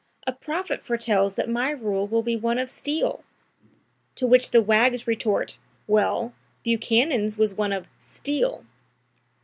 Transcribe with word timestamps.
A 0.25 0.31
prophet 0.31 0.81
foretells 0.81 1.35
that 1.35 1.47
my 1.47 1.69
rule 1.69 2.07
will 2.07 2.23
be 2.23 2.35
one 2.35 2.57
of 2.57 2.71
steel! 2.71 3.23
To 4.15 4.25
which 4.25 4.49
the 4.49 4.59
wags 4.59 5.05
retort: 5.05 5.59
'Well, 5.85 6.33
Buchanan's 6.63 7.37
was 7.37 7.53
one 7.53 7.71
of 7.71 7.87
steal.'" 7.99 8.65